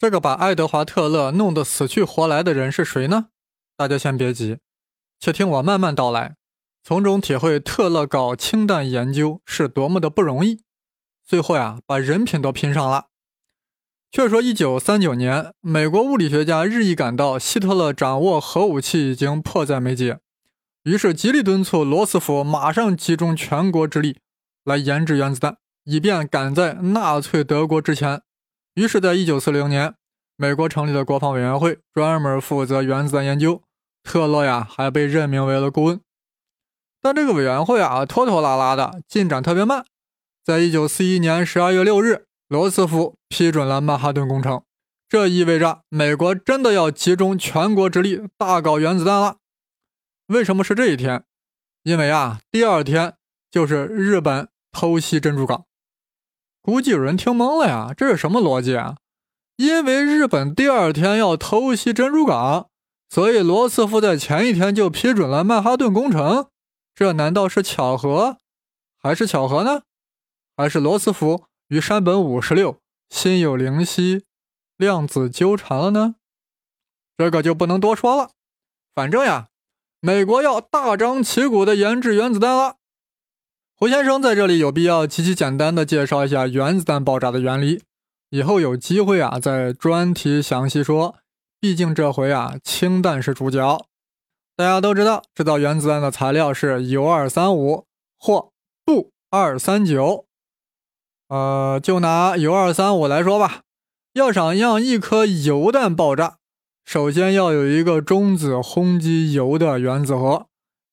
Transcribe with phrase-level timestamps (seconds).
[0.00, 3.26] 这个把爱德华·特勒弄得死去活来的人是谁呢？
[3.76, 4.56] 大家先别急，
[5.18, 6.36] 且听我慢慢道来，
[6.82, 10.62] 从中体会特勒搞氢弹研究是多么的不容易。
[11.22, 13.08] 最后呀，把人品都拼上了。
[14.10, 20.20] 却说，一九三九年，美国物理学家日益感到希特勒掌握核武器已经迫在眉睫，
[20.84, 24.16] 于是极力敦促罗斯福马上集中全国之力
[24.64, 28.22] 来研制原子弹，以便赶在纳粹德国之前。
[28.74, 29.94] 于是，在一九四零年，
[30.36, 33.62] 美国成立了国防委员会，专门负责原子弹研究。
[34.02, 36.00] 特勒呀，还被任命为了顾问。
[37.02, 39.84] 但这个委员会啊，拖拖拉拉的进展特别慢。
[40.44, 44.62] 在一九四一年十二月六日，罗斯福批准了曼哈顿工程，
[45.08, 49.36] 这意味着美国真的要集中全国之力大搞原子弹了。
[50.28, 51.24] 为什么是这一天？
[51.82, 53.14] 因为啊，第二天
[53.50, 55.66] 就是日本偷袭珍珠港。
[56.62, 58.96] 估计有人听懵了呀，这是什么逻辑啊？
[59.56, 62.68] 因为日本第二天要偷袭珍珠港，
[63.08, 66.48] 所以罗斯福在前一天就批准了曼哈顿工程。
[66.94, 68.38] 这难道是巧合，
[68.98, 69.82] 还是巧合呢？
[70.56, 74.24] 还是罗斯福与山本五十六心有灵犀，
[74.76, 76.16] 量子纠缠了呢？
[77.16, 78.30] 这个就不能多说了。
[78.94, 79.48] 反正呀，
[80.00, 82.76] 美国要大张旗鼓的研制原子弹了。
[83.80, 87.82] 胡先生在这里有必要极其简单的介绍一下原子弹爆炸的原理，
[88.28, 91.16] 以后有机会啊再专题详细说。
[91.58, 93.86] 毕竟这回啊氢弹是主角，
[94.54, 97.86] 大家都知道制造原子弹的材料是铀二三五
[98.18, 98.50] 或
[98.84, 100.26] 钚二三九。
[101.28, 103.62] 呃，就拿铀二三五来说吧，
[104.12, 106.36] 要想让一颗铀弹爆炸，
[106.84, 110.48] 首先要有一个中子轰击铀的原子核，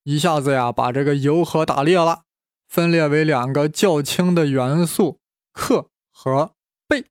[0.05, 2.21] 一下子呀把这个铀核打裂了。
[2.67, 5.19] 分裂为两个较轻的元素
[5.53, 6.53] 氪和
[6.87, 7.05] 钡，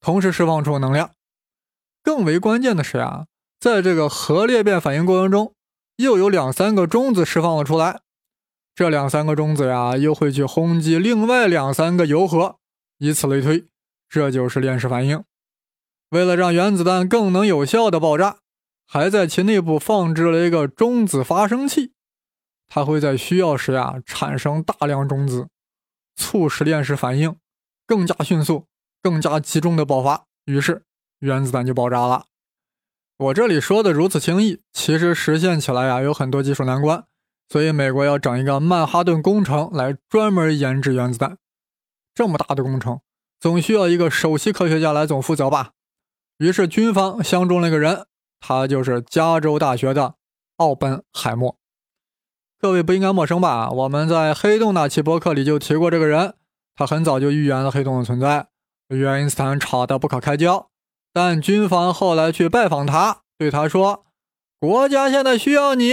[0.00, 1.10] 同时释放出能量。
[2.02, 3.26] 更为关键的是啊，
[3.58, 5.54] 在这个核裂变反应过程中，
[5.96, 8.00] 又有两三个中子释放了出来。
[8.74, 12.58] 这两三个中子呀，又会去轰击另外两三个铀核，
[12.98, 13.66] 以此类推，
[14.08, 15.24] 这就是链式反应。
[16.10, 18.38] 为了让原子弹更能有效的爆炸，
[18.86, 21.94] 还在其内部放置了一个中子发生器。
[22.68, 25.48] 它会在需要时呀产生大量中子，
[26.16, 27.36] 促使链式反应
[27.86, 28.66] 更加迅速、
[29.02, 30.82] 更加集中的爆发，于是
[31.20, 32.26] 原子弹就爆炸了。
[33.18, 37.04] 我这里说的如此轻易，其实实现起来呀有很多技术难关，
[37.48, 41.38] 所以美国要整一个曼哈顿工程来专门研制原子弹。
[42.14, 43.00] 这么大的工程，
[43.40, 45.72] 总需要一个首席科学家来总负责吧？
[46.38, 48.06] 于是军方相中了一个人，
[48.40, 50.16] 他就是加州大学的
[50.56, 51.56] 奥本海默。
[52.58, 53.70] 各位不应该陌生吧？
[53.70, 56.34] 我们在黑洞那期播客里就提过这个人，
[56.74, 58.48] 他很早就预言了黑洞的存在，
[58.88, 60.70] 与爱因斯坦吵得不可开交。
[61.12, 64.06] 但军方后来去拜访他，对他说
[64.58, 65.92] ：“国家现在需要你，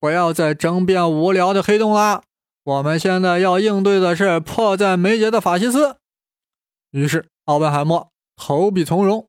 [0.00, 2.22] 不要再争辩无聊的黑洞了。
[2.64, 5.96] 我们现在要应对的是迫在眉睫的法西斯。”
[6.92, 9.28] 于是奥本海默投笔从戎，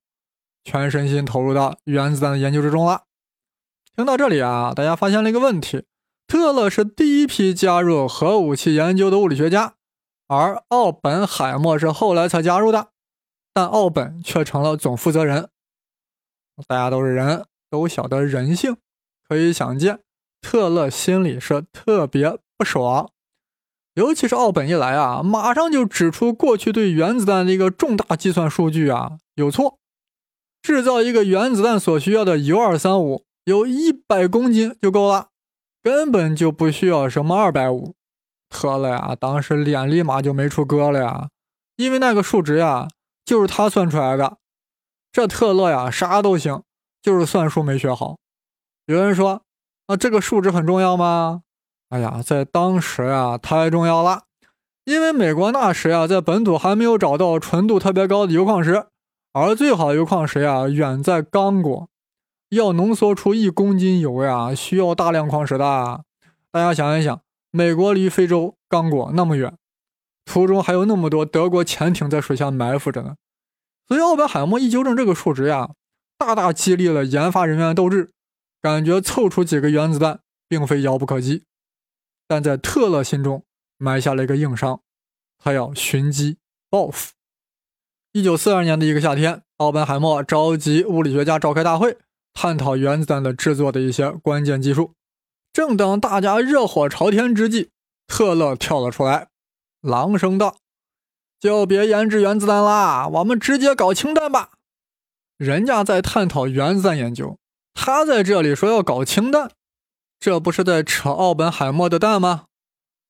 [0.63, 3.03] 全身心投入到原子弹的研究之中了。
[3.93, 5.83] 听到这里啊，大家发现了一个问题。
[6.27, 9.75] 特勒是第一批加入核武器研究的物理学家，
[10.27, 12.89] 而奥本海默是后来才加入的，
[13.53, 15.49] 但奥本却成了总负责人。
[16.67, 18.77] 大家都是人，都晓得人性，
[19.27, 19.99] 可以想见，
[20.41, 23.11] 特勒心里是特别不爽。
[23.93, 29.79] 尤其是奥本一来啊，马上就指出过去对原子弹的一个重大计算数据啊有错，
[30.61, 35.29] 制造一个原子弹所需要的铀二三五有一百公斤就够了。
[35.85, 37.93] 根本就不需要什么二百五，
[38.49, 41.29] 特勒呀，当时脸立马就没处搁了呀，
[41.75, 42.87] 因为那个数值呀，
[43.23, 44.37] 就是他算出来的。
[45.11, 46.63] 这特勒呀，啥都行，
[47.03, 48.17] 就是算术没学好。
[48.87, 49.43] 有人说，
[49.85, 51.43] 啊，这个数值很重要吗？
[51.89, 54.23] 哎呀，在当时呀，太重要了，
[54.85, 58.87] 因为美国那时呀，在本土还没有找到纯度特别高的铀矿石，
[59.33, 61.87] 而最好的铀矿石呀，远在刚果。
[62.55, 66.03] 要浓缩出一公斤油呀，需要大量矿石的。
[66.51, 67.21] 大家想一想，
[67.51, 69.57] 美国离非洲刚果那么远，
[70.23, 73.15] 途中还有那么多德国潜艇在水下埋伏着呢。
[73.87, 75.71] 所以奥本海默一纠正这个数值呀，
[76.17, 78.11] 大大激励了研发人员的斗志，
[78.61, 81.43] 感觉凑出几个原子弹并非遥不可及。
[82.27, 83.43] 但在特勒心中
[83.77, 84.79] 埋下了一个硬伤，
[85.37, 86.37] 他要寻机
[86.69, 87.11] 报复。
[88.13, 91.97] 一九四二年的一个夏天，奥本海默召集物理学家召开大会。
[92.35, 94.93] 探讨原子弹的制作的一些关键技术。
[95.51, 97.71] 正当大家热火朝天之际，
[98.05, 99.29] 特勒跳了出来，
[99.81, 100.57] 朗声道
[101.39, 104.51] ：“就别研制原子弹啦，我们直接搞氢弹吧。”
[105.37, 107.37] 人家在探讨原子弹研究，
[107.73, 109.51] 他在这里说要搞氢弹，
[110.19, 112.45] 这不是在扯奥本海默的蛋吗？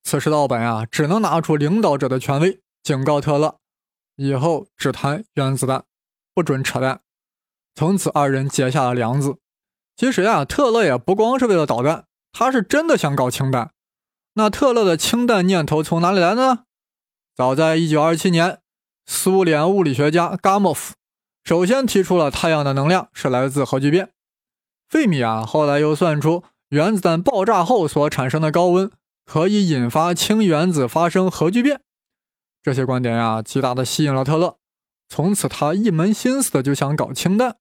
[0.03, 3.57] 此时的奥本啊，只能拿出领导者的权威，警告特勒，
[4.17, 5.83] 以后只谈原子弹，
[6.33, 7.01] 不准扯淡。
[7.75, 9.35] 从此，二人结下了梁子。
[9.97, 13.71] 其实呀，特勒也不光是为了导弹，他是真的想搞氢弹。
[14.35, 16.63] 那特勒的氢弹念头从哪里来呢？
[17.35, 18.59] 早在1927年，
[19.05, 20.95] 苏联物理学家伽莫夫
[21.43, 24.11] 首先提出了太阳的能量是来自核聚变。
[24.89, 28.89] 费米啊，后来又算出原子弹爆炸后所产生的高温
[29.25, 31.81] 可以引发氢原子发生核聚变。
[32.63, 34.57] 这些观点呀，极大的吸引了特勒。
[35.07, 37.57] 从此，他一门心思的就想搞氢弹。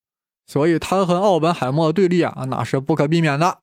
[0.47, 3.61] 所以，他和奥本海默的对立啊，那是不可避免的。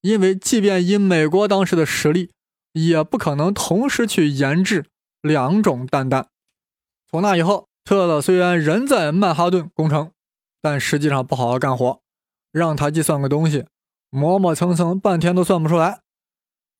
[0.00, 2.30] 因为，即便以美国当时的实力，
[2.72, 4.86] 也不可能同时去研制
[5.22, 6.28] 两种弹弹。
[7.10, 10.12] 从那以后，特勒虽然人在曼哈顿工程，
[10.62, 12.00] 但实际上不好好干活。
[12.52, 13.66] 让他计算个东西，
[14.10, 16.00] 磨磨蹭蹭半天都算不出来。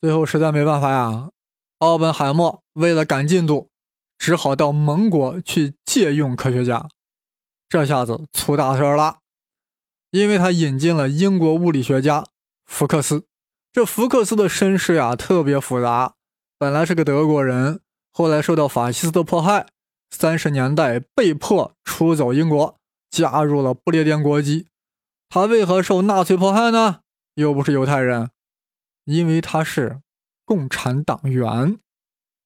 [0.01, 1.31] 最后实在没办法呀，
[1.79, 3.71] 奥本海默为了赶进度，
[4.17, 6.89] 只好到盟国去借用科学家。
[7.69, 9.19] 这下子出大事了。
[10.15, 12.25] 因为他引进了英国物理学家
[12.65, 13.25] 福克斯，
[13.73, 16.15] 这福克斯的身世呀特别复杂，
[16.57, 17.81] 本来是个德国人，
[18.13, 19.67] 后来受到法西斯的迫害，
[20.13, 22.77] 三十年代被迫出走英国，
[23.11, 24.69] 加入了不列颠国籍。
[25.29, 27.01] 他为何受纳粹迫害呢？
[27.35, 28.31] 又不是犹太人，
[29.07, 29.99] 因为他是
[30.45, 31.81] 共产党员。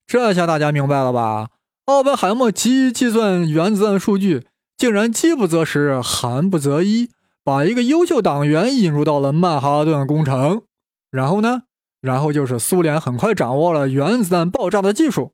[0.07, 1.51] 这下大家明白了吧？
[1.85, 4.47] 奥本海默急于计算原子弹数据，
[4.79, 7.11] 竟然饥不择食，寒不择衣。
[7.49, 10.65] 把一个优秀党员引入到了曼哈顿工程，
[11.11, 11.63] 然后呢？
[12.03, 15.33] 然后就是苏联很快掌握了原子弹爆炸的技术，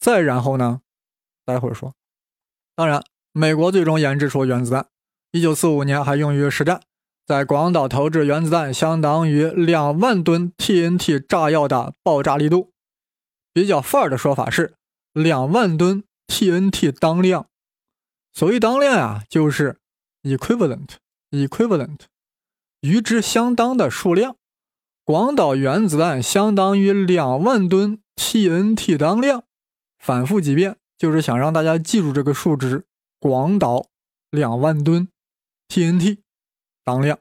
[0.00, 0.80] 再然后呢？
[1.44, 1.92] 待会儿说。
[2.74, 3.04] 当然，
[3.34, 4.86] 美国最终研制出原子弹，
[5.32, 6.80] 一九四五年还用于实战，
[7.26, 12.72] 在广岛投掷原子弹，相当于两万吨 TNT 炸药的爆炸力度。
[13.52, 14.76] 比较范儿的说法是
[15.12, 17.44] 两万吨 TNT 当量。
[18.32, 19.76] 所谓当量啊，就是
[20.22, 20.92] equivalent。
[21.32, 21.98] equivalent，
[22.82, 24.36] 与之相当的数量。
[25.04, 29.42] 广岛原子弹相当于两万吨 TNT 当量。
[29.98, 32.86] 反复几遍，就是想让大家记住这个数值：
[33.18, 33.86] 广岛
[34.30, 35.08] 两万吨
[35.68, 36.18] TNT
[36.84, 37.18] 当量。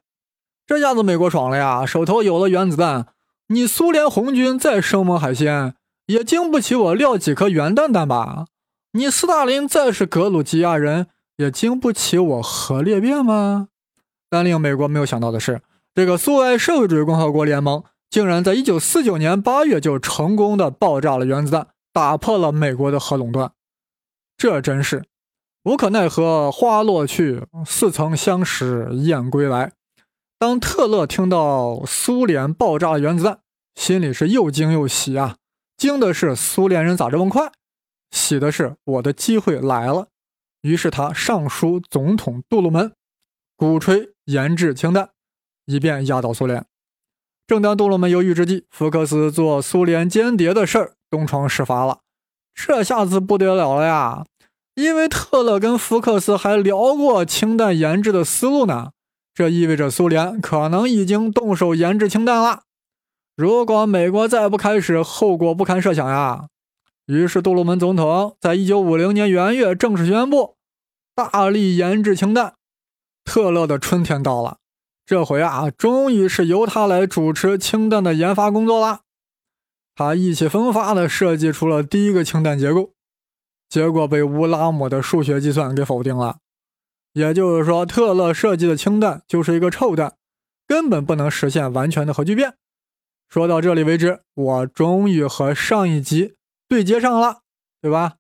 [0.67, 3.07] 这下子美国爽了呀，手头有了原子弹，
[3.47, 5.75] 你苏联红军再生猛海鲜，
[6.05, 8.45] 也经不起我撂几颗原弹弹吧？
[8.93, 13.69] 你斯大林再是格鲁吉亚人，也经不起我核裂变吗？
[14.31, 15.61] 但令美国没有想到的是，
[15.93, 23.51] 这个苏维埃社会主义共和国联盟竟然在1949年8月就成功的爆炸了原子弹，打破了美国的核垄断。
[24.37, 25.03] 这真是
[25.65, 29.73] 无可奈何花落去，似曾相识燕归来。
[30.39, 33.41] 当特勒听到苏联爆炸原子弹，
[33.75, 35.35] 心里是又惊又喜啊！
[35.75, 37.51] 惊的是苏联人咋这么快，
[38.11, 40.07] 喜的是我的机会来了。
[40.61, 42.93] 于是他上书总统杜鲁门，
[43.57, 44.10] 鼓吹。
[44.25, 45.09] 研制氢弹，
[45.65, 46.65] 以便压倒苏联。
[47.47, 51.99] 正当杜鲁门犹豫之际，福克斯做苏联间谍的事儿东窗事发了。
[52.53, 54.25] 这下子不得了了呀！
[54.75, 58.91] 因为特勒跟福克斯还聊过氢弹研制的思路呢。
[59.33, 62.63] 这意味着苏联可能已经动手研制氢弹了。
[63.35, 66.47] 如果美国再不开始，后果不堪设想呀！
[67.07, 70.55] 于是杜鲁门总统在一九五零年元月正式宣布，
[71.15, 72.53] 大力研制氢弹。
[73.23, 74.57] 特勒的春天到了，
[75.05, 79.01] 这回啊，终于是由他来主持氢弹的研发工作了。
[79.95, 82.93] 他意气风发地设计出了第一个氢弹结构，
[83.69, 86.37] 结果被乌拉姆的数学计算给否定了。
[87.13, 90.15] 也就是说，特勒设计的氢弹就是一个臭弹，
[90.65, 92.55] 根本不能实现完全的核聚变。
[93.27, 96.35] 说到这里为止，我终于和上一集
[96.69, 97.41] 对接上了，
[97.81, 98.15] 对吧？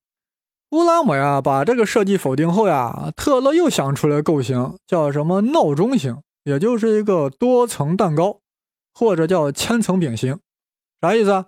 [0.71, 8.39] 乌拉姆呀，把这个设计否定后呀，特勒又想出来构型，叫什么闹钟型，也就是一个多层蛋糕，
[8.93, 10.39] 或者叫千层饼型。
[11.01, 11.47] 啥意思啊？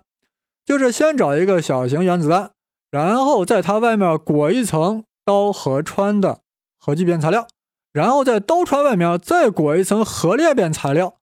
[0.66, 2.50] 就是先找一个小型原子弹，
[2.90, 6.40] 然后在它外面裹一层刀和穿的
[6.78, 7.46] 核聚变材料，
[7.94, 11.14] 然后在刀穿外面再裹一层核裂变材料，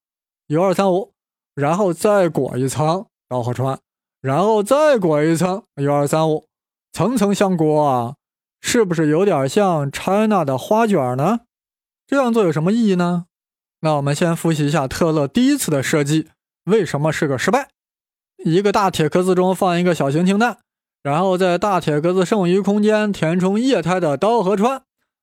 [0.49, 1.13] 一二三五，
[1.55, 3.79] 然后再裹一层刀和穿，
[4.21, 6.47] 然后再裹一层一二三五。
[6.93, 8.15] 层层相裹啊，
[8.61, 11.41] 是不是有点像 China 的花卷呢？
[12.07, 13.25] 这样做有什么意义呢？
[13.81, 16.29] 那我们先复习一下特勒第一次的设计
[16.65, 17.71] 为什么是个失败。
[18.45, 20.59] 一个大铁壳子中放一个小型氢弹，
[21.03, 24.83] 然后在大铁壳子剩余空间填充液态的氘和氚，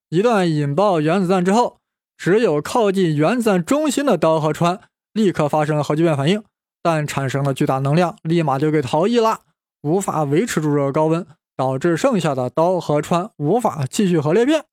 [0.09, 1.79] 一旦引爆原子弹之后，
[2.17, 4.79] 只有靠近原子弹中心的刀和穿
[5.13, 6.43] 立刻发生了核聚变反应，
[6.81, 9.41] 但产生了巨大能量，立马就给逃逸了，
[9.81, 11.25] 无法维持住这个高温，
[11.59, 14.63] 导致剩下的刀和穿无法继续核裂变。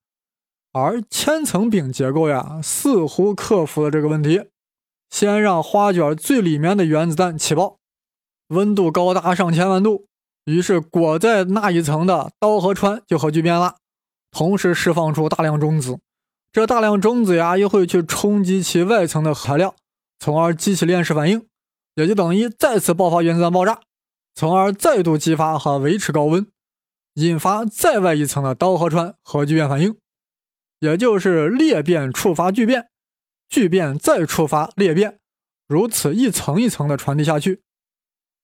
[0.71, 4.43] 而千层饼结构呀，似乎克服了这个问题，
[5.09, 7.79] 先让花卷最里面的原子弹起爆，
[8.47, 10.05] 温度高达上千万度，
[10.45, 13.75] 于是裹在那一层的刀和穿就核聚变了。
[14.31, 15.99] 同时释放出大量中子，
[16.53, 19.75] 这大量中子呀又会去冲击其外层的材料，
[20.19, 21.45] 从而激起链式反应，
[21.95, 23.81] 也就等于再次爆发原子弹爆炸，
[24.33, 26.47] 从而再度激发和维持高温，
[27.17, 29.97] 引发再外一层的刀和穿核聚变反应，
[30.79, 32.89] 也就是裂变触发聚变，
[33.49, 35.17] 聚变再触发裂变，
[35.67, 37.63] 如此一层一层的传递下去。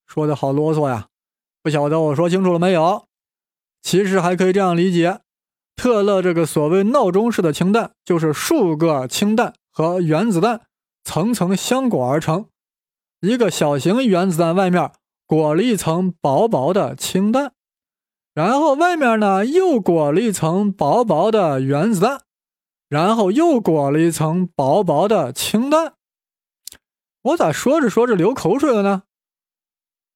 [0.08, 1.10] 说的好啰嗦呀，
[1.62, 3.08] 不晓得我说清楚了没有？
[3.84, 5.20] 其实还可以这样理解。
[5.76, 10.62] 特勒这个所谓闹钟式的氢弹，就是数个氢弹和原子弹
[11.04, 12.48] 层层相裹而成。
[13.22, 14.92] 一个小型原子弹外面
[15.28, 17.54] 裹了一层薄薄的氢弹，
[18.34, 22.22] 然后外面呢又裹了一层薄薄的原子弹，
[22.90, 25.94] 然后又裹了一层薄薄的氢弹。
[27.22, 29.04] 我咋说着说着流口水了呢？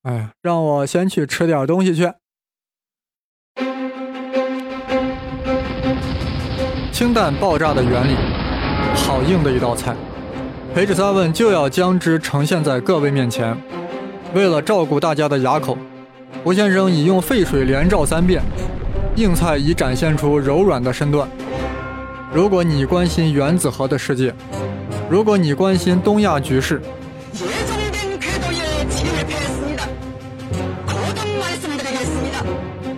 [0.04, 2.12] 哎，让我先去吃点东西去。
[6.92, 8.16] 氢弹爆炸的原理，
[8.96, 9.96] 好硬的一道菜。
[10.74, 13.56] 培智三问就要将之呈现在各位面前。
[14.34, 15.78] 为了照顾大家的牙口，
[16.44, 18.42] 胡先生已用沸水连照三遍。
[19.16, 21.28] 硬菜已展现出柔软的身段。
[22.32, 24.34] 如果你关心原子核的世界，
[25.10, 26.82] 如果你关心东亚局势，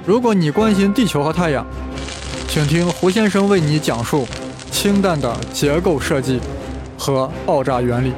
[0.05, 1.65] 如果你关心地球和太阳。
[2.47, 4.27] 请听胡先生为你讲述
[4.71, 6.39] 氢弹的结构设计
[6.97, 8.11] 和爆炸原理。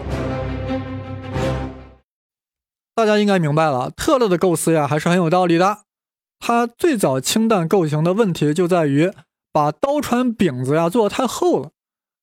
[3.02, 5.86] 大家应该明白了，特勒的构思呀还是很有道理的。
[6.38, 9.12] 他最早氢弹构型的问题就在于
[9.52, 11.72] 把刀穿饼子呀做的太厚了，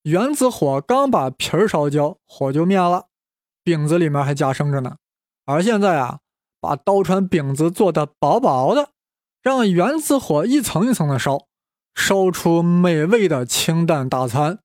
[0.02, 3.06] 原子火刚把皮儿烧焦，火就灭了，
[3.64, 4.98] 饼子里面还加生着呢。
[5.46, 6.20] 而现在啊，
[6.60, 8.90] 把刀穿饼子做的薄薄的，
[9.42, 11.48] 让原子火一层一层的烧。
[11.96, 14.60] 烧出美味的氢弹大餐，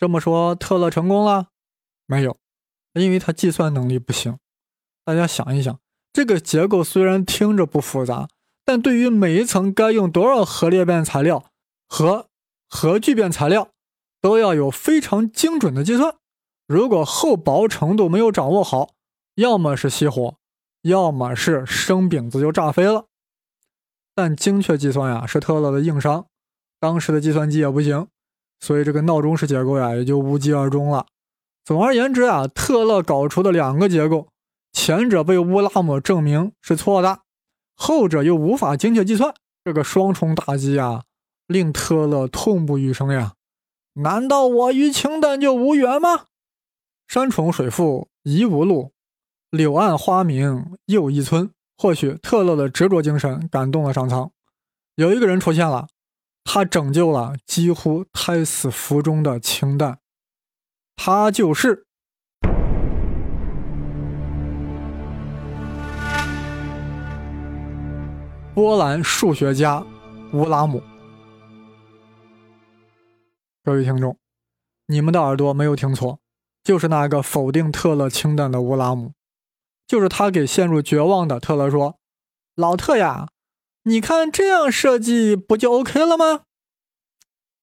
[0.00, 1.50] 这么说特勒成功了？
[2.06, 2.36] 没有，
[2.94, 4.36] 因为他计算能力不行。
[5.08, 5.80] 大家想一想，
[6.12, 8.28] 这个结构虽然听着不复杂，
[8.62, 11.46] 但对于每一层该用多少核裂变材料
[11.88, 12.26] 和
[12.68, 13.70] 核聚变材料，
[14.20, 16.14] 都要有非常精准的计算。
[16.66, 18.90] 如果厚薄程度没有掌握好，
[19.36, 20.34] 要么是熄火，
[20.82, 23.06] 要么是生饼子就炸飞了。
[24.14, 26.26] 但精确计算呀，是特勒的硬伤。
[26.78, 28.08] 当时的计算机也不行，
[28.60, 31.06] 所以这个闹钟式结构呀也就无疾而终了。
[31.64, 34.28] 总而言之啊，特勒搞出的两个结构，
[34.78, 37.22] 前者被乌拉姆证明是错的，
[37.74, 41.02] 后者又无法精确计算，这个双重打击啊，
[41.48, 43.34] 令特勒痛不欲生呀！
[43.94, 46.26] 难道我与氢弹就无缘吗？
[47.08, 48.92] 山重水复疑无路，
[49.50, 51.50] 柳暗花明又一村。
[51.76, 54.30] 或许特勒的执着精神感动了上苍，
[54.94, 55.88] 有一个人出现了。
[56.44, 59.98] 他拯救了几乎胎死腹中的氢弹，
[60.94, 61.87] 他就是
[68.58, 69.86] 波兰数学家
[70.32, 70.82] 乌拉姆。
[73.62, 74.18] 各位听众，
[74.88, 76.18] 你们的耳朵没有听错，
[76.64, 79.12] 就是那个否定特勒氢弹的乌拉姆，
[79.86, 81.98] 就是他给陷入绝望的特勒说
[82.56, 83.28] ：“老特呀。”
[83.86, 86.40] 你看这样设计不就 OK 了吗？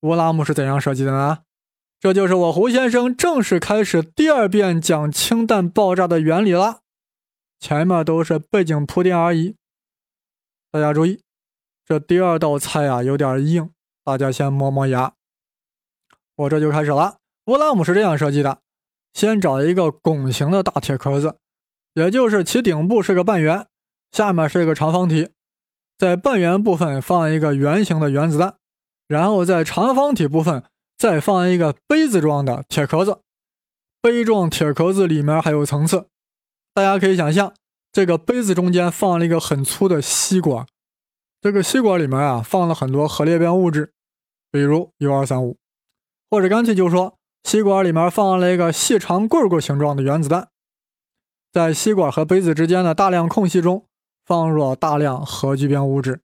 [0.00, 1.40] 乌拉姆是怎样设计的呢？
[2.00, 6.80] 这就是我胡先生正式开始第二遍讲氢弹爆炸的原理了。
[7.60, 9.56] 前面都是背景铺垫而已。
[10.76, 11.22] 大家注意，
[11.86, 13.70] 这第二道菜啊有点硬，
[14.04, 15.14] 大家先磨磨牙。
[16.34, 17.16] 我这就开始了。
[17.46, 18.58] 乌拉姆是这样设计的：
[19.14, 21.38] 先找一个拱形的大铁壳子，
[21.94, 23.66] 也就是其顶部是个半圆，
[24.12, 25.30] 下面是一个长方体。
[25.96, 28.56] 在半圆部分放一个圆形的原子弹，
[29.08, 30.62] 然后在长方体部分
[30.98, 33.22] 再放一个杯子状的铁壳子。
[34.02, 36.08] 杯状铁壳子里面还有层次，
[36.74, 37.54] 大家可以想象，
[37.96, 40.66] 这个杯子中间放了一个很粗的吸管，
[41.40, 43.94] 这个吸管里面啊放了很多核裂变物质，
[44.52, 45.56] 比如 U235，
[46.30, 50.50] 或者干脆就说吸管里面放了一个细长棍棍形状的原子弹，
[51.50, 53.86] 在吸管和杯子之间的大量空隙中。
[54.26, 56.20] 放入了大量核聚变物质，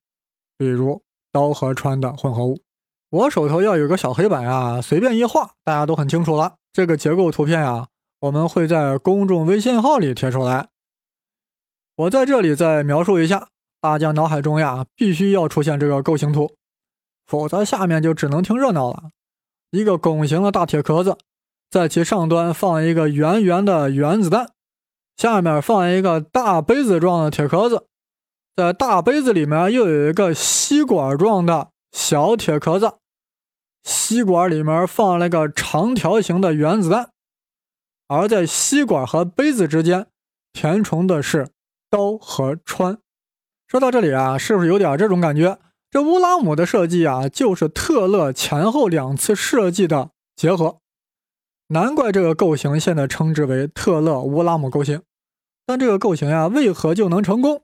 [0.58, 1.02] 比如
[1.32, 2.60] 氘和氚的混合物，
[3.08, 6.56] 我手头要有个小黑板啊，随便一画，大家都很清楚了。
[6.70, 7.86] 这个结构图片呀，
[8.20, 10.68] 我们会在公众微信号里贴出来。
[11.96, 13.48] 我在这里再描述一下，
[13.80, 16.54] 大家脑海中呀，必须要出现这个构型图，
[17.26, 19.10] 否则下面就只能听热闹了。
[19.70, 21.18] 一个拱形的大铁壳子，
[21.70, 24.50] 在其上端放一个圆圆的原子弹，
[25.16, 27.86] 下面放一个大杯子状的铁壳子，
[28.56, 32.94] 在大杯子里面又有一个吸管状的小铁壳子。
[33.84, 37.10] 吸管里面放了个长条形的原子弹，
[38.06, 40.06] 而在吸管和杯子之间
[40.52, 41.48] 填充的是
[41.92, 42.96] 刀和穿。
[43.68, 45.58] 说到这里啊，是不是有点这种感觉？
[45.90, 50.78] 这乌拉姆的设计啊，就是特勒前后两次设计的结合。
[51.68, 55.02] 难怪这个构型现在称之为特勒乌拉姆构型。
[55.66, 57.62] 但这个构型呀，为何就能成功？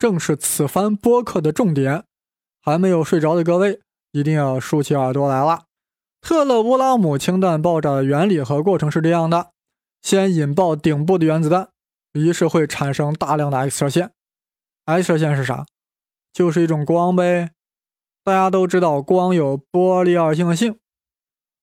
[0.00, 2.02] 正是此番播客的重点。
[2.60, 3.80] 还没有睡着的各位。
[4.12, 5.66] 一定要竖起耳朵来了。
[6.20, 9.52] 特勒乌拉姆氢弹爆炸的原理和过程是这样的：
[10.02, 11.68] 先引爆顶部的原子弹，
[12.12, 14.12] 于是会产生大量的 X 射线。
[14.84, 15.66] X 射线是啥？
[16.32, 17.50] 就是一种光呗。
[18.22, 20.78] 大家都知道光有波粒二性性，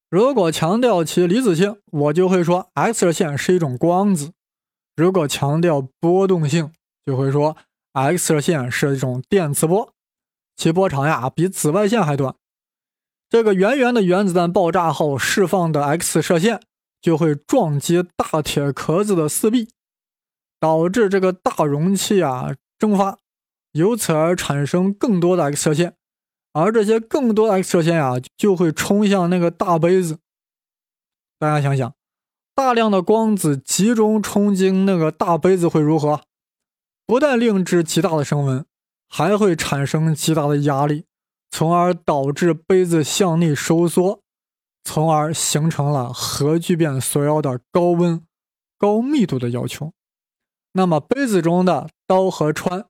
[0.09, 4.31] 如果强调其离子性，我就会说 X 射线是一种光子；
[4.95, 6.71] 如果强调波动性，
[7.05, 7.55] 就会说
[7.93, 9.93] X 射线是一种电磁波。
[10.55, 12.35] 其波长呀比紫外线还短，
[13.29, 16.59] 这个圆圆的原子弹爆炸后释放的 X 射线
[16.99, 19.69] 就会撞击大铁壳子的四壁，
[20.59, 23.19] 导致这个大容器啊蒸发，
[23.71, 25.95] 由此而产生更多的 X 射线，
[26.53, 30.19] 而这些更多的 X 射线呀就会冲向那个大杯子。
[31.39, 31.93] 大家想想，
[32.55, 36.21] 大量的光子集中冲进那个大杯子会如何？
[37.05, 38.65] 不但令之极大的升温。
[39.09, 41.05] 还会产生极大的压力，
[41.49, 44.21] 从而导致杯子向内收缩，
[44.83, 48.21] 从而形成了核聚变所要的高温、
[48.77, 49.93] 高密度的要求。
[50.77, 52.85] 那么杯子中的氘和氚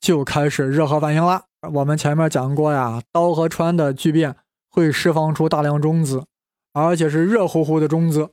[0.00, 1.44] 就开始热核反应了。
[1.74, 4.34] 我们前面讲过呀，氘和氚的聚变
[4.70, 6.24] 会释放出大量中子，
[6.72, 8.30] 而且是热乎乎的中子。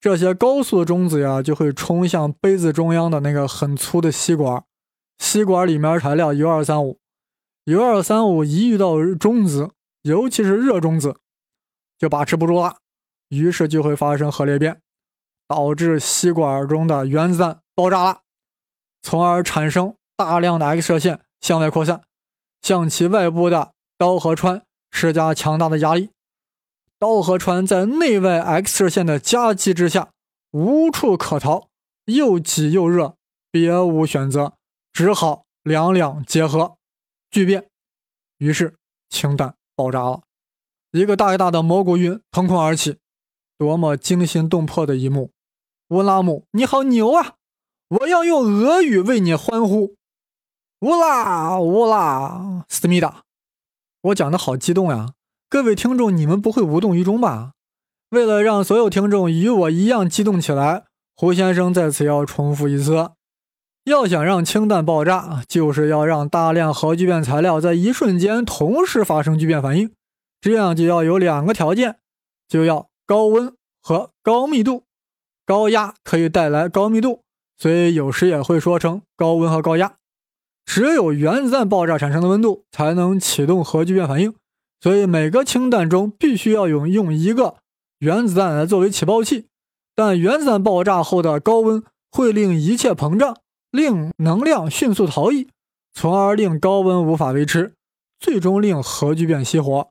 [0.00, 4.64] 这些高速的中子呀，就会冲向杯子中央的那个很粗的吸管。
[5.18, 6.98] 吸管里面材料铀二三五，
[7.66, 9.68] 铀二三五一遇到中子，
[10.00, 11.16] 尤其是热中子，
[11.98, 12.78] 就把持不住了，
[13.28, 14.80] 于是就会发生核裂变，
[15.46, 18.20] 导致吸管中的原子弹爆炸了，
[19.02, 22.02] 从而产生大量的 X 射线向外扩散，
[22.62, 26.10] 向其外部的氘和氚施加强大的压力。
[26.98, 30.10] 氘和氚在内外 X 射线的夹击之下，
[30.50, 31.68] 无处可逃，
[32.04, 33.16] 又挤又热，
[33.50, 34.54] 别无选择。
[34.92, 36.76] 只好两两结合，
[37.30, 37.68] 聚变，
[38.38, 38.74] 于是
[39.08, 40.22] 氢弹爆炸了。
[40.90, 42.98] 一个大大的蘑菇云腾空而起，
[43.56, 45.30] 多么惊心动魄的一幕！
[45.88, 47.36] 乌拉姆，你好牛啊！
[47.90, 49.96] 我要用俄语为你欢呼。
[50.80, 53.24] 乌拉乌拉，思密达，
[54.02, 55.14] 我讲的好激动呀！
[55.48, 57.54] 各位听众，你们不会无动于衷吧？
[58.10, 60.84] 为了让所有听众与我一样激动起来，
[61.16, 63.10] 胡先生在此要重复一次。
[63.84, 69.92] 要想让氢弹爆炸，就是要让大量核聚变材料在一瞬间同时发生聚变反应，
[70.40, 71.98] 这样就要有两个条件，
[72.46, 74.84] 就要高温和高密度。
[75.44, 77.24] 高压可以带来高密度，
[77.60, 79.94] 所以有时也会说成高温和高压。
[80.64, 84.34] 只有原子弹爆炸产生的温度才能启动核聚变反应，
[84.80, 87.56] 所以每个氢弹中必须要用用一个
[88.00, 89.46] 原子弹来作为起爆器。
[89.94, 93.36] 但原子弹爆炸后的高温会令一切膨胀。
[93.70, 95.46] 令能量迅速逃逸，
[95.94, 97.74] 从而令高温无法维持，
[98.18, 99.90] 最终令核聚变熄火。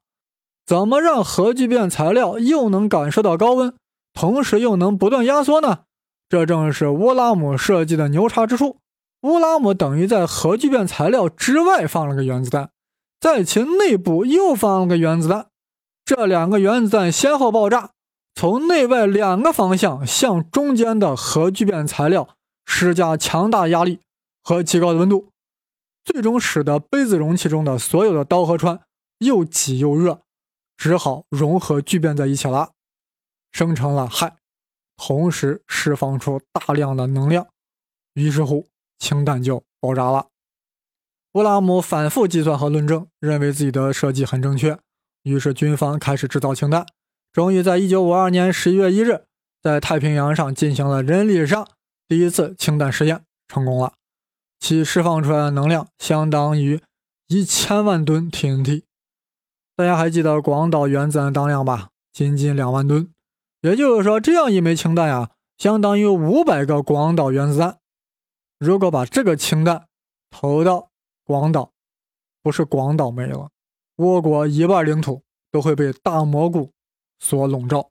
[0.65, 3.73] 怎么让核聚变材料又能感受到高温，
[4.13, 5.85] 同时又能不断压缩呢？
[6.29, 8.77] 这正是乌拉姆设计的牛叉之处。
[9.21, 12.69] 乌拉姆等于在核聚变材料之外放了个原子弹，
[13.19, 15.47] 在其内部又放了个原子弹，
[16.05, 17.91] 这两个原子弹先后爆炸，
[18.33, 22.29] 从内外两个方向向中间的核聚变材料。
[22.71, 23.99] 施加强大压力
[24.43, 25.31] 和极高的温度，
[26.05, 28.81] 最终使得杯子容器中的所有的氘和氚
[29.17, 30.21] 又挤又热，
[30.77, 32.73] 只好融合聚变在一起了，
[33.51, 34.33] 生成了氦，
[34.99, 37.47] 同时释放出大量的能量，
[38.15, 38.67] 于是乎
[38.99, 40.27] 氢弹就爆炸了。
[41.33, 44.77] 乌拉姆反复计算和论证，认为自己的设计很正确，
[45.23, 46.85] 于是军方开始制造氢弹，
[47.31, 49.25] 终于在1952年11月1日，
[49.61, 51.65] 在太平洋上进行了人力上。
[52.09, 53.93] 第一次氢弹实验成功了，
[54.59, 56.81] 其释放出来的能量相当于
[57.27, 58.83] 一千万吨 TNT。
[59.77, 61.89] 大家还记得广岛原子弹当量吧？
[62.11, 63.09] 仅仅两万吨，
[63.61, 67.79] 也就是说，这样一枚氢弹呀，相当于五百个广岛原子弹。
[68.57, 69.87] 如果把这个氢弹
[70.29, 70.89] 投到
[71.25, 71.71] 广岛，
[72.41, 73.49] 不是广岛没了，
[73.95, 76.71] 我国一半领土都会被大蘑菇
[77.19, 77.89] 所笼罩。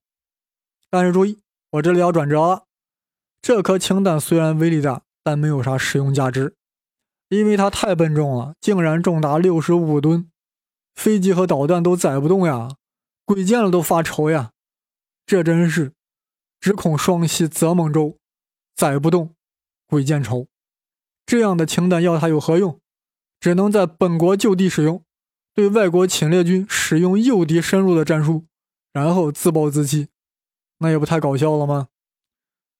[0.90, 1.40] 但是注意，
[1.72, 2.64] 我这里要转折了，
[3.42, 6.54] 这颗氢弹虽然威力大，但没有啥实用价值，
[7.28, 10.30] 因为它太笨重了，竟然重达六十五吨。
[10.94, 12.76] 飞机和导弹都载不动呀，
[13.24, 14.50] 鬼见了都发愁呀，
[15.28, 15.92] 这真是
[16.58, 18.16] 只恐双溪舴猛舟，
[18.74, 19.34] 载不动，
[19.86, 20.46] 鬼见愁。
[21.26, 22.80] 这样的氢弹要它有何用？
[23.38, 25.04] 只能在本国就地使用，
[25.52, 28.46] 对外国侵略军使用诱敌深入的战术，
[28.94, 30.08] 然后自暴自弃，
[30.78, 31.88] 那也不太搞笑了吗？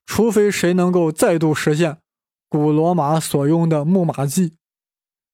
[0.07, 1.99] 除非谁能够再度实现
[2.49, 4.57] 古罗马所用的木马计，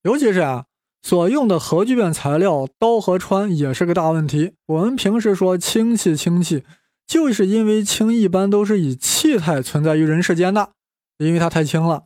[0.02, 0.66] 尤其是啊。
[1.00, 4.54] 所用的核聚变材料刀和穿也是个大问题。
[4.66, 6.64] 我们平时说氢气，氢气
[7.06, 10.70] 就是因为氢一般都是以气态存在于人世间的，
[11.18, 12.04] 因为它太轻了。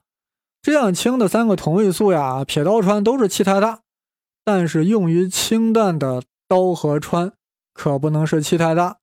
[0.60, 3.80] 这样氢的三个同位素呀，撇刀穿都是气态大，
[4.44, 7.32] 但是用于氢弹的刀和穿
[7.72, 8.98] 可不能是气态大，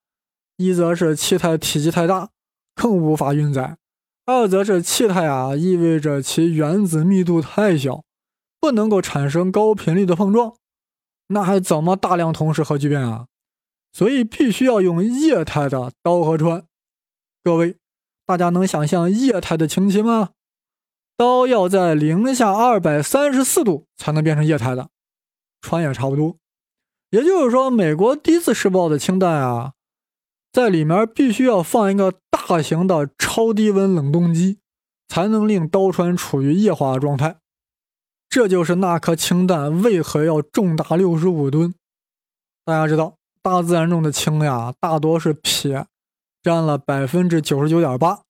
[0.58, 2.29] 一则是气态体积太大，
[2.75, 3.77] 更无法运载；
[4.25, 8.03] 二则是气态啊，意味着其原子密度太小。
[8.58, 10.55] 不能够产生高频率的碰撞，
[11.27, 13.27] 那还怎么大量同时核聚变啊？
[13.95, 16.65] 所以必须要用液态的刀和穿。
[17.41, 17.77] 各位，
[18.25, 20.31] 大家能想象液态的氢气吗？
[21.15, 24.89] 刀要在零下二百三十四度才能变成液态的，
[25.62, 26.36] 穿也差不多。
[27.12, 29.71] 也就是说，美国第一次试爆的氢弹啊，
[30.51, 34.60] 在里面必须要放一个大型的超低温冷冻机，
[35.08, 37.38] 才能令刀穿处于液化状态。
[38.27, 41.73] 这就是那颗氢弹为何要重达六十五吨。
[42.65, 45.86] 大家知道，大自然中的氢呀，大多是撇，
[46.41, 48.23] 占了百分之九十九点八，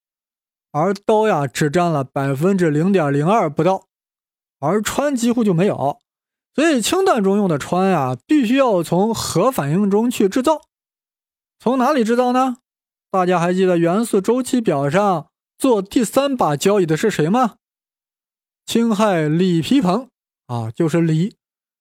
[0.73, 3.85] 而氘呀只占了百分之零点零二不到，
[4.59, 6.01] 而氚几乎就没有。
[6.53, 10.63] 所以氢弹中用的氚呀，必须要从核反应中去制造。
[11.59, 12.57] 从哪里制造呢？
[13.09, 17.55] 大家还记得元素周期表上做第三把交椅的是谁吗？
[18.65, 20.09] 氢氦锂铍硼
[20.47, 21.37] 啊，就是锂，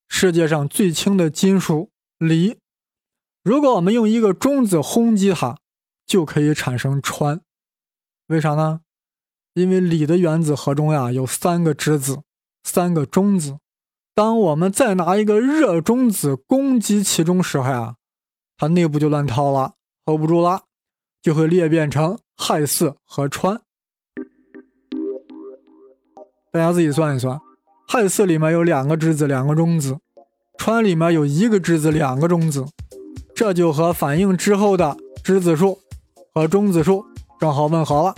[0.09, 2.59] 世界上最轻的金属锂。
[3.45, 5.59] 如果我们用一个中子轰击它，
[6.07, 7.41] 就可以产生氚。
[8.29, 8.81] 为啥呢？
[9.53, 12.23] 因为锂的原子核中呀有三个质子，
[12.63, 13.59] 三个中子。
[14.15, 17.97] 当我们再拿一个热中子攻击其中时候呀，
[18.57, 19.75] 它内部就乱套了
[20.07, 20.63] ，hold 不住了，
[21.21, 23.61] 就会裂变成氦四和氚。
[26.51, 27.39] 大家自己算一算，
[27.87, 29.97] 氦四里面有两个质子，两个中子；
[30.57, 32.65] 氚里面有一个质子，两个中子。
[33.35, 35.79] 这就和反应之后的质子数
[36.33, 37.05] 和中子数
[37.40, 38.14] 正好吻合了。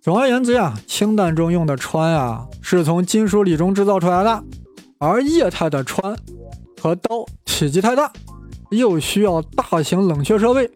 [0.00, 4.42] 总而言之呀，氢弹中用的氚呀，是从金属锂中制造出来的，
[4.98, 6.16] 而液态的氚
[6.80, 8.10] 和氘体积太大，
[8.70, 10.70] 又需要大型冷却设备，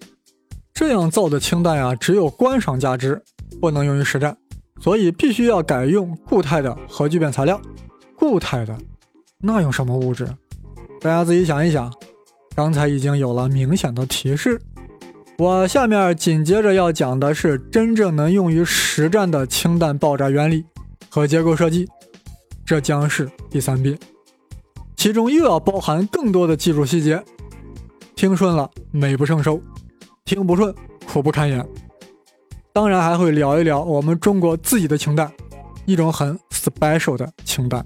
[0.74, 3.22] 这样造的氢弹呀，只有观赏价值，
[3.60, 4.36] 不能用于实战。
[4.80, 7.58] 所以必须要改用固态的核聚变材料，
[8.16, 8.76] 固态的，
[9.38, 10.26] 那用什么物质？
[11.00, 11.90] 大家自己想一想。
[12.54, 14.60] 刚才已经有了明显的提示，
[15.38, 20.64] 我下面紧接着要讲的是真正能用于实战的氢弹爆炸原理
[21.08, 21.88] 和结构设计，
[22.64, 23.98] 这将是第三遍，
[24.96, 27.22] 其中又要包含更多的技术细节。
[28.14, 29.60] 听顺了美不胜收，
[30.24, 30.72] 听不顺
[31.12, 31.66] 苦不堪言。
[32.72, 35.30] 当然还会聊一聊我们中国自己的氢弹，
[35.84, 37.84] 一种很 special 的氢弹。